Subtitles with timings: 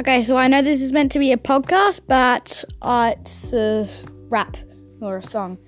[0.00, 3.86] Okay, so I know this is meant to be a podcast, but uh, it's a
[4.30, 4.56] rap
[5.02, 5.58] or a song.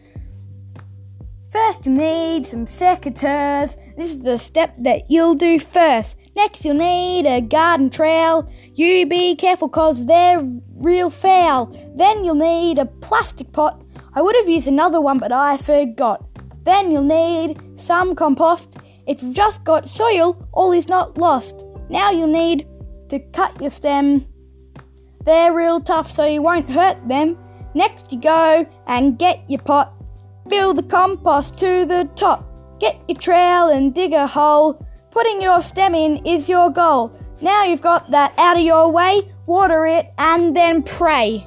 [1.50, 3.76] First, you need some secateurs.
[3.98, 6.16] This is the step that you'll do first.
[6.34, 8.50] Next, you'll need a garden trowel.
[8.74, 10.40] You be careful, cause they're
[10.76, 11.66] real foul.
[11.94, 13.84] Then, you'll need a plastic pot.
[14.14, 16.24] I would have used another one, but I forgot.
[16.64, 18.78] Then, you'll need some compost.
[19.06, 21.66] If you've just got soil, all is not lost.
[21.90, 22.66] Now, you'll need
[23.12, 24.26] to cut your stem.
[25.26, 27.36] They're real tough, so you won't hurt them.
[27.74, 29.92] Next, you go and get your pot.
[30.48, 32.48] Fill the compost to the top.
[32.80, 34.82] Get your trowel and dig a hole.
[35.10, 37.12] Putting your stem in is your goal.
[37.42, 41.46] Now you've got that out of your way, water it and then pray.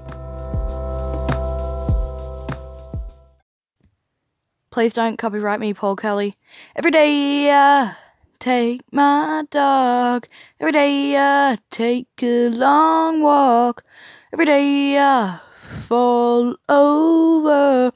[4.69, 6.37] Please don't copyright me, Paul Kelly.
[6.75, 7.95] Every day I
[8.39, 10.27] take my dog.
[10.59, 13.83] Every day I take a long walk.
[14.33, 15.39] Every day I
[15.87, 17.91] fall over.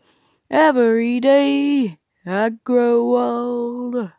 [0.50, 4.14] Every day I grow older.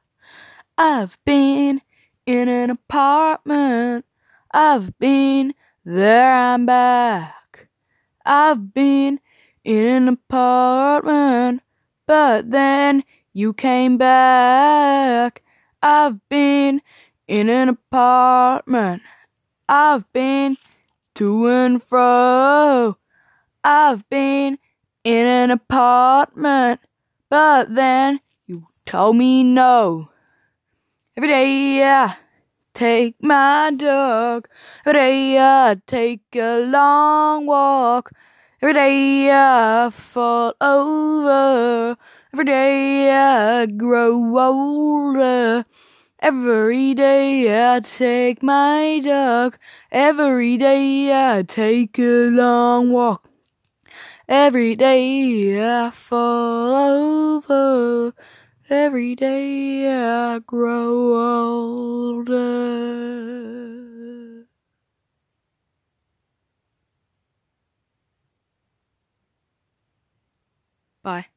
[0.77, 1.83] I've been
[2.27, 4.05] in an apartment.
[4.53, 7.69] I've been there, I'm back.
[8.25, 9.21] I've been
[9.65, 11.63] in an apartment,
[12.07, 15.43] but then you came back.
[15.83, 16.83] I've been
[17.27, 19.03] in an apartment.
[19.69, 20.59] I've been
[21.15, 22.97] to and fro.
[23.65, 24.59] I've been
[25.05, 26.81] in an apartment,
[27.31, 30.11] but then you told me no.
[31.17, 32.17] Every day I
[32.75, 34.49] take my dog.
[34.85, 38.11] Every day I take a long walk.
[38.61, 41.97] Every day I fall over.
[42.33, 45.65] Every day I grow older.
[46.21, 49.59] Every day I take my dog.
[49.93, 53.29] Every day I take a long walk.
[54.29, 58.15] Every day I fall over.
[58.71, 61.17] Every day I grow
[62.15, 62.37] older.
[71.03, 71.31] Bye.